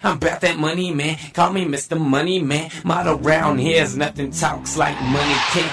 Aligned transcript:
I'm 0.00 0.18
about 0.18 0.42
that 0.42 0.56
money, 0.56 0.94
man. 0.94 1.18
Call 1.34 1.52
me 1.52 1.64
Mr. 1.64 1.98
Money, 2.00 2.40
man. 2.40 2.70
Model 2.84 3.18
around 3.18 3.58
here's 3.58 3.96
nothing 3.96 4.30
talks 4.30 4.76
like 4.76 4.94
money 5.02 5.34
can. 5.50 5.68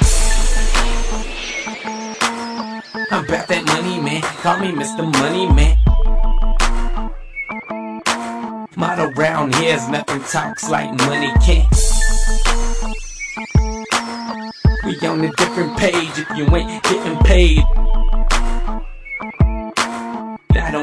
I'm 3.11 3.23
about 3.23 3.47
that 3.47 3.63
money, 3.67 4.01
man. 4.01 4.23
Call 4.41 4.57
me 4.61 4.71
Mr. 4.71 5.03
Money, 5.19 5.45
man. 5.53 5.77
Model 8.75 9.11
around 9.15 9.53
here's 9.53 9.87
nothing 9.89 10.21
talks 10.21 10.71
like 10.71 10.89
money 11.05 11.31
can. 11.45 11.67
We 14.85 15.07
on 15.07 15.23
a 15.23 15.31
different 15.33 15.77
page 15.77 16.17
if 16.17 16.35
you 16.35 16.45
ain't 16.55 16.83
getting 16.83 17.17
paid. 17.19 17.63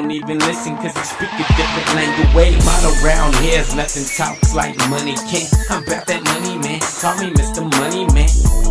Don't 0.02 0.10
even 0.10 0.38
listen 0.40 0.74
cause 0.76 0.96
you 0.96 1.04
speak 1.04 1.30
a 1.32 1.44
different 1.54 1.86
language. 1.94 2.64
Model 2.64 2.92
around 3.04 3.34
here's 3.36 3.74
nothing 3.74 4.04
talks 4.04 4.54
like 4.54 4.76
money 4.90 5.14
can. 5.30 5.46
I'm 5.70 5.84
about 5.84 6.06
that 6.06 6.24
money, 6.24 6.58
man. 6.58 6.80
Call 6.98 7.14
me 7.18 7.30
Mr. 7.30 7.62
Money, 7.78 8.06
man. 8.06 8.11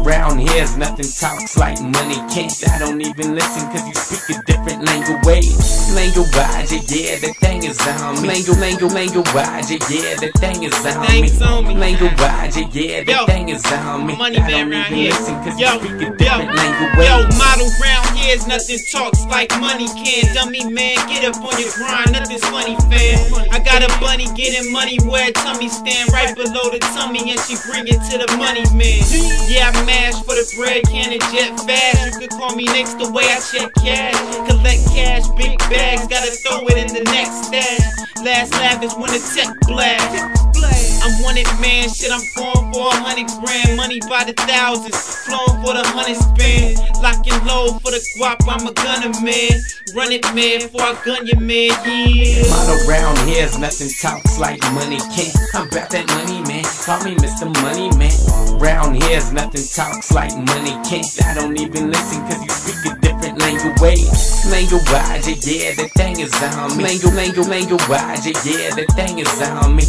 Round 0.03 0.41
here's 0.41 0.77
nothing 0.77 1.05
talks 1.05 1.57
like 1.57 1.79
money 1.79 2.15
can't. 2.33 2.51
I 2.69 2.79
don't 2.79 3.01
even 3.01 3.35
listen 3.35 3.69
cause 3.69 3.87
you 3.87 3.93
speak 3.93 4.37
a 4.37 4.41
different 4.43 4.83
language. 4.83 5.45
Language, 5.93 6.25
yeah, 6.89 7.19
the 7.19 7.35
thing 7.39 7.63
is 7.63 7.79
on 8.01 8.21
me. 8.21 8.27
Language, 8.27 8.57
language, 8.57 8.93
language, 8.93 9.25
yeah, 9.27 10.15
the 10.17 10.31
thing 10.39 10.63
is 10.63 11.41
on 11.41 11.67
me. 11.67 11.75
Language, 11.75 12.11
yeah, 12.73 13.03
the 13.03 13.23
thing 13.27 13.49
is 13.49 13.65
on 13.71 14.07
me. 14.07 14.17
Money 14.17 14.39
man 14.39 14.71
around 14.71 14.93
here. 14.93 15.13
Yo, 15.59 15.77
yo, 16.17 16.35
yo, 16.97 17.15
model 17.37 17.69
round 17.81 18.11
here's 18.17 18.47
nothing 18.47 18.79
talks 18.91 19.25
like 19.25 19.51
money 19.59 19.87
can. 19.97 20.33
Dummy 20.33 20.63
man, 20.65 20.95
get 21.09 21.25
up 21.25 21.37
on 21.43 21.59
your 21.59 21.71
grind, 21.73 22.13
nothing's 22.13 22.45
funny, 22.45 22.75
fam. 22.89 23.49
I 23.51 23.59
got 23.59 23.83
a 23.83 23.89
bunny 23.99 24.25
getting 24.33 24.71
money 24.71 24.97
where 25.03 25.31
tummy 25.31 25.67
stand 25.67 26.11
right 26.13 26.33
below 26.35 26.71
the 26.71 26.79
tummy, 26.95 27.31
and 27.31 27.39
she 27.41 27.57
bring 27.67 27.87
it 27.87 27.99
to 28.09 28.17
the 28.17 28.29
money 28.37 28.63
man. 28.73 29.03
Yeah, 29.49 29.69
I 29.69 29.83
mash 29.91 30.15
for 30.23 30.35
the 30.39 30.47
bread, 30.55 30.83
can 30.87 31.11
it 31.11 31.21
jet 31.35 31.51
fast. 31.67 32.15
You 32.15 32.27
could 32.27 32.31
call 32.31 32.55
me 32.55 32.65
next 32.71 32.95
the 32.95 33.11
way 33.11 33.27
I 33.27 33.39
check 33.43 33.67
cash. 33.83 34.15
Collect 34.47 34.83
cash, 34.95 35.27
big 35.35 35.59
bags, 35.67 36.07
gotta 36.07 36.31
throw 36.31 36.63
it 36.71 36.77
in 36.79 36.89
the 36.95 37.03
next 37.11 37.51
stash. 37.51 37.83
Last 38.23 38.51
laugh 38.53 38.83
is 38.83 38.93
when 38.95 39.11
the 39.11 39.21
tech 39.35 39.51
blast. 39.67 40.41
I'm 41.03 41.23
wanted 41.23 41.49
man, 41.59 41.89
shit, 41.89 42.11
I'm 42.13 42.21
going 42.35 42.60
hundred 42.89 43.29
grand, 43.37 43.77
money 43.77 43.99
by 44.09 44.23
the 44.23 44.33
thousands, 44.33 44.97
flowing 45.25 45.61
for 45.61 45.77
the 45.77 45.85
hundred 45.85 46.17
spin, 46.17 46.79
locking 47.01 47.37
low 47.45 47.77
for 47.79 47.91
the 47.91 48.01
guap, 48.17 48.41
I'm 48.49 48.65
a 48.65 48.73
gunner 48.73 49.13
man, 49.21 49.53
run 49.93 50.11
it 50.11 50.25
man, 50.33 50.65
before 50.65 50.81
I 50.81 50.97
gun 51.05 51.27
your 51.27 51.39
man, 51.39 51.69
yeah. 51.85 52.41
Model 52.49 52.81
around 52.89 53.17
here's 53.29 53.57
nothing 53.59 53.89
talks 54.01 54.39
like 54.39 54.61
money 54.73 54.97
can. 55.13 55.29
I'm 55.53 55.67
about 55.69 55.93
that 55.93 56.07
money 56.17 56.41
man, 56.49 56.65
call 56.81 57.03
me 57.05 57.13
Mr. 57.21 57.45
Money 57.61 57.93
man. 58.01 58.13
Round 58.57 58.97
here's 59.03 59.31
nothing 59.31 59.61
talks 59.61 60.11
like 60.11 60.33
money 60.33 60.73
can. 60.87 61.05
I 61.21 61.33
don't 61.37 61.59
even 61.59 61.91
listen 61.91 62.21
cause 62.25 62.41
you 62.41 62.49
speak 62.49 62.91
a 62.91 62.99
different 62.99 63.20
language. 63.51 63.99
Language, 64.49 65.45
yeah, 65.45 65.75
the 65.75 65.89
thing 65.95 66.19
is 66.19 66.33
on 66.41 66.77
me. 66.77 66.83
Language, 66.83 67.13
language, 67.13 67.47
language, 67.47 68.45
yeah, 68.45 68.73
the 68.75 68.85
thing 68.95 69.19
is 69.19 69.41
on 69.41 69.75
me. 69.75 69.83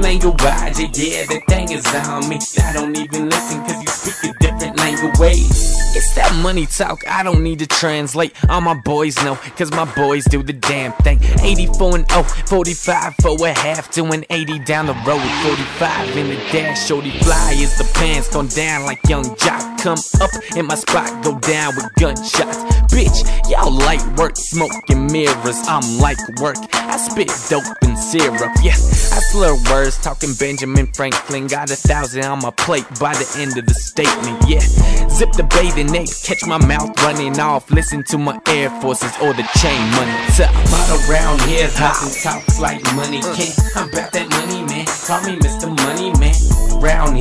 Language, 0.00 0.98
yeah, 0.98 1.26
the 1.26 1.42
thing 1.48 1.70
is 1.70 1.86
on 1.94 2.28
me. 2.28 2.38
I 2.62 2.72
don't 2.72 2.96
even 2.96 3.28
listen 3.28 3.60
cause 3.64 3.82
you 3.82 3.88
speak 3.88 4.30
a 4.30 4.38
different 4.38 4.76
language. 4.78 5.68
It's 5.96 6.14
that 6.14 6.32
money 6.42 6.66
talk, 6.66 7.06
I 7.08 7.22
don't 7.22 7.42
need 7.42 7.58
to 7.60 7.66
translate. 7.66 8.32
All 8.48 8.60
my 8.60 8.74
boys 8.74 9.16
know, 9.24 9.34
cause 9.56 9.70
my 9.72 9.84
boys 9.94 10.24
do 10.24 10.42
the 10.42 10.52
damn 10.52 10.92
thing. 11.04 11.18
84 11.42 11.96
and 11.96 12.10
0, 12.10 12.22
45 12.22 13.14
for 13.20 13.46
a 13.46 13.52
half, 13.52 13.92
doing 13.92 14.24
80 14.30 14.60
down 14.60 14.86
the 14.86 14.94
road. 15.06 15.22
45 15.42 16.16
in 16.16 16.28
the 16.28 16.36
dash, 16.52 16.86
shorty 16.86 17.10
fly 17.20 17.56
as 17.58 17.76
the 17.78 17.90
pants 17.94 18.28
gone 18.32 18.48
down 18.48 18.84
like 18.84 19.00
Yung 19.08 19.24
Joc. 19.24 19.78
Come 19.82 19.98
up 20.20 20.30
in 20.56 20.66
my 20.66 20.74
spot, 20.74 21.24
go 21.24 21.38
down 21.40 21.74
with 21.74 21.88
gunshots. 21.98 22.77
Bitch, 22.88 23.22
y'all 23.50 23.70
light 23.70 24.04
work, 24.16 24.36
smoking 24.36 25.06
mirrors. 25.12 25.58
I'm 25.68 25.98
like 26.00 26.18
work, 26.40 26.56
I 26.72 26.96
spit 26.96 27.30
dope 27.48 27.64
and 27.82 27.98
syrup. 27.98 28.52
Yeah, 28.62 28.72
I 28.72 29.20
slur 29.30 29.56
words, 29.70 29.98
talking 29.98 30.34
Benjamin 30.34 30.86
Franklin. 30.94 31.46
Got 31.46 31.70
a 31.70 31.76
thousand 31.76 32.24
on 32.24 32.40
my 32.40 32.50
plate 32.50 32.86
by 32.98 33.12
the 33.14 33.28
end 33.38 33.56
of 33.58 33.66
the 33.66 33.74
statement. 33.74 34.42
Yeah, 34.48 34.60
zip 35.08 35.32
the 35.32 35.44
bathing 35.44 35.94
ape, 35.94 36.08
catch 36.24 36.46
my 36.46 36.58
mouth 36.66 36.90
running 37.02 37.38
off. 37.38 37.70
Listen 37.70 38.02
to 38.04 38.18
my 38.18 38.40
Air 38.48 38.70
Forces 38.80 39.12
or 39.22 39.32
the 39.34 39.46
chain 39.60 39.80
money. 39.92 40.12
Top. 40.36 40.54
Model 40.70 41.10
around 41.10 41.40
here's 41.42 41.78
nothing 41.78 42.22
talks 42.22 42.58
like 42.58 42.82
money 42.94 43.20
can. 43.20 43.52
I'm 43.76 43.88
about 43.90 44.12
that 44.12 44.28
money, 44.30 44.64
man. 44.64 44.86
Call 45.06 45.20
me 45.22 45.36
Mr. 45.38 45.68
Money, 45.68 46.12
man. 46.18 46.47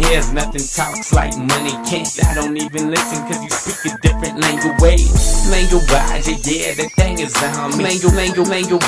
Round 0.08 0.24
here's 0.24 0.32
nothing 0.32 0.64
talks 0.64 1.12
like 1.14 1.36
money 1.38 1.76
can't. 1.84 2.08
I 2.24 2.34
don't 2.36 2.56
even 2.56 2.90
listen 2.92 3.28
cause 3.28 3.44
you 3.44 3.50
speak 3.50 3.94
a 3.94 3.98
different 4.00 4.40
language. 4.40 5.04
Language, 5.52 6.48
yeah, 6.48 6.74
the 6.76 6.90
thing 6.96 7.20
is 7.20 7.36
on 7.44 7.78
me. 7.78 7.84
Language, 7.84 8.16
language, 8.16 8.48
language, 8.48 8.84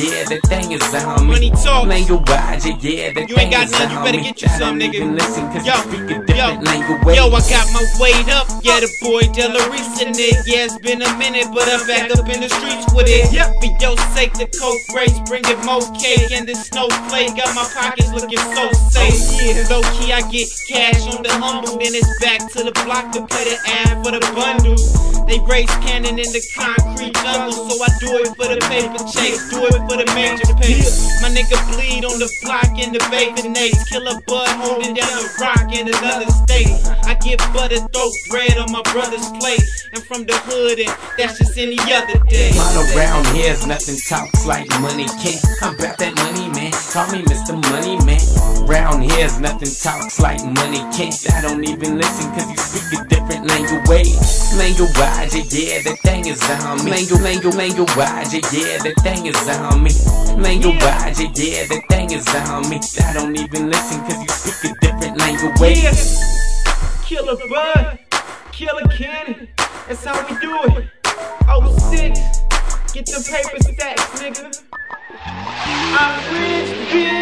yeah, 0.00 0.24
the 0.28 0.40
thing 0.48 0.72
is 0.72 0.94
on 0.94 1.26
me. 1.26 1.32
Money 1.32 1.50
talk. 1.50 1.86
Language, 1.86 2.28
yeah, 2.84 3.12
the 3.12 3.24
You 3.28 3.36
ain't 3.40 3.48
thing 3.48 3.50
got 3.50 3.64
is 3.64 3.72
none, 3.72 3.90
you 3.90 3.96
on 3.96 4.04
better 4.04 4.20
get 4.20 4.42
you 4.42 4.48
some, 4.48 4.78
nigga. 4.78 5.00
listen 5.16 5.44
cause 5.52 5.64
Yo, 5.64 5.76
you 5.76 6.04
speak 6.04 6.28
a 6.28 6.36
yo, 6.36 6.46
language. 6.60 7.16
Yo, 7.16 7.24
I 7.32 7.40
got 7.48 7.66
my 7.72 7.84
weight 8.00 8.28
up, 8.28 8.48
yeah, 8.60 8.80
the 8.80 8.88
boy 9.00 9.24
Delarisa 9.32 10.12
Nick. 10.12 10.44
Yeah, 10.44 10.68
it's 10.68 10.76
been 10.78 11.00
a 11.00 11.10
minute, 11.16 11.48
but 11.52 11.68
I'm 11.68 11.86
back 11.86 12.10
up 12.12 12.28
in 12.28 12.40
the 12.40 12.48
streets 12.48 12.88
with 12.92 13.08
it. 13.08 13.32
Yep, 13.32 13.60
for 13.60 13.70
your 13.80 13.96
sake, 14.12 14.32
the 14.36 14.48
coke 14.60 14.84
race, 14.96 15.16
bringing 15.24 15.60
more 15.64 15.84
cake 15.96 16.32
and 16.32 16.48
the 16.48 16.54
snowflake. 16.54 17.36
Got 17.36 17.52
my 17.56 17.64
pockets 17.72 18.12
looking 18.12 18.40
so 18.52 18.68
safe. 18.92 19.16
Oh, 19.16 19.40
yeah, 19.40 19.64
low 19.72 19.82
key, 19.96 20.12
I 20.12 20.20
get 20.28 20.49
cash 20.66 21.06
on 21.06 21.22
the 21.22 21.30
humble, 21.30 21.78
then 21.78 21.94
it's 21.94 22.10
back 22.20 22.40
to 22.52 22.64
the 22.64 22.72
block 22.84 23.12
to 23.12 23.26
play 23.26 23.44
the 23.44 23.58
ad 23.84 24.02
for 24.02 24.12
the 24.12 24.22
bundle. 24.34 24.78
They 25.30 25.38
race 25.46 25.70
cannon 25.86 26.18
in 26.18 26.30
the 26.34 26.42
concrete 26.58 27.14
jungle, 27.22 27.54
so 27.54 27.74
I 27.78 27.90
do 28.02 28.10
it 28.18 28.34
for 28.34 28.50
the 28.50 28.58
paper 28.66 28.98
chase, 29.06 29.38
do 29.50 29.62
it 29.62 29.78
for 29.86 29.94
the 29.94 30.08
major 30.18 30.50
pay. 30.58 30.82
My 31.22 31.30
nigga 31.30 31.54
bleed 31.70 32.02
on 32.02 32.18
the 32.18 32.26
block 32.42 32.74
in 32.74 32.90
the 32.90 32.98
bacon 33.14 33.54
Nates, 33.54 33.86
Killa 33.86 34.18
Bud 34.26 34.50
holding 34.58 34.94
down 34.98 35.12
the 35.14 35.26
rock 35.38 35.70
in 35.70 35.86
another 35.86 36.26
state. 36.42 36.74
I 37.06 37.14
get 37.22 37.38
butter 37.54 37.78
throat 37.94 38.14
bread 38.28 38.58
on 38.58 38.72
my 38.72 38.82
brother's 38.90 39.30
plate, 39.38 39.62
and 39.94 40.02
from 40.02 40.26
the 40.26 40.34
hood, 40.50 40.82
and 40.82 40.90
that's 41.14 41.38
just 41.38 41.58
any 41.58 41.78
other 41.94 42.18
day. 42.26 42.50
Model 42.58 42.90
around 42.98 43.26
here's 43.36 43.66
nothing 43.66 43.98
talks 44.08 44.46
like 44.46 44.66
money 44.82 45.06
can. 45.22 45.38
I'm 45.62 45.78
about 45.78 45.98
that 45.98 46.14
money, 46.26 46.50
man. 46.50 46.72
Call 46.90 47.06
me 47.14 47.22
Mr. 47.22 47.54
Money, 47.54 48.02
man. 48.02 48.49
Round 48.66 49.02
here's 49.02 49.38
nothing 49.40 49.68
talks 49.82 50.20
like 50.20 50.42
money 50.44 50.80
can't. 50.92 51.14
I 51.32 51.40
don't 51.42 51.64
even 51.68 51.98
listen 51.98 52.30
cause 52.32 52.50
you 52.50 52.56
speak 52.56 53.00
a 53.00 53.08
different 53.08 53.46
language. 53.46 54.08
Language, 54.56 55.52
yeah, 55.52 55.82
the 55.82 55.96
thing 56.02 56.26
is 56.26 56.42
on 56.50 56.84
me. 56.84 56.90
Language, 56.90 57.20
language, 57.22 57.54
language, 57.56 58.44
yeah, 58.52 58.78
the 58.82 58.94
thing 59.02 59.26
is 59.26 59.48
on 59.48 59.82
me. 59.82 59.90
Language, 60.40 60.78
yeah, 60.78 61.66
the 61.66 61.82
thing 61.88 62.10
is 62.10 62.26
on 62.48 62.68
me. 62.68 62.80
I 63.04 63.12
don't 63.12 63.36
even 63.38 63.70
listen 63.70 64.00
cause 64.00 64.20
you 64.22 64.28
speak 64.28 64.76
a 64.76 64.80
different 64.80 65.18
language. 65.18 65.78
Yeah. 65.82 66.30
Killa 67.04 67.36
Bud, 67.48 67.98
Killer 68.52 68.86
Cannon, 68.88 69.48
that's 69.88 70.04
how 70.04 70.14
we 70.28 70.38
do 70.40 70.54
it. 70.78 70.88
06, 71.50 72.20
get 72.92 73.06
the 73.06 73.20
paper 73.28 73.58
stacks, 73.72 74.20
nigga. 74.20 74.62
I'm 75.22 76.34
rich, 76.34 76.70
bitch. 76.90 77.19